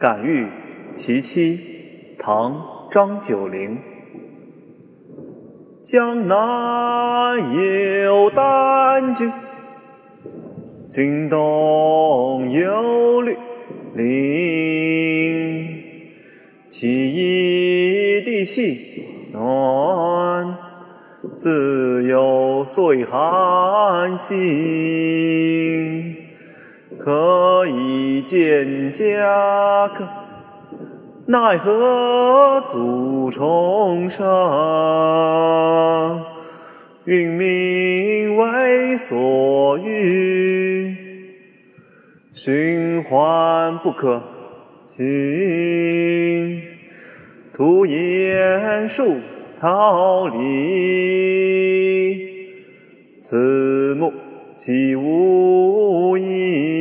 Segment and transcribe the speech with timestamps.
[0.00, 0.48] 感遇
[0.94, 1.58] 其妻，
[2.18, 2.54] 唐·
[2.90, 3.76] 张九龄。
[5.82, 7.36] 江南
[8.06, 9.30] 有丹青，
[10.88, 13.36] 惊动有绿
[13.94, 15.68] 林。
[16.70, 18.78] 起义地细
[19.34, 20.56] 暖，
[21.36, 24.36] 自有岁寒心。
[27.02, 30.06] 可以见家客，
[31.26, 34.26] 奈何阻重山？
[37.06, 40.94] 云命为所欲，
[42.32, 44.22] 循环不可
[44.94, 46.62] 寻。
[47.54, 49.16] 徒言树
[49.58, 50.38] 桃李，
[53.20, 54.12] 此木
[54.56, 56.79] 岂无因？